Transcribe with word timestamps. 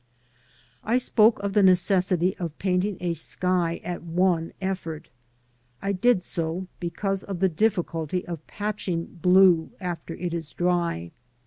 I 0.83 0.97
spoke 0.97 1.37
of 1.43 1.53
the 1.53 1.61
necessity 1.61 2.35
of 2.37 2.57
painting 2.57 2.97
a 2.99 3.13
sky 3.13 3.79
at 3.83 4.01
one 4.01 4.51
effort. 4.59 5.09
I 5.79 5.91
did 5.91 6.23
so 6.23 6.65
because 6.79 7.21
of 7.21 7.39
the 7.39 7.49
difficulty 7.49 8.25
of 8.25 8.47
patching 8.47 9.19
blue 9.21 9.69
after 9.79 10.15
it 10.15 10.33
is 10.33 10.53
dry. 10.53 11.11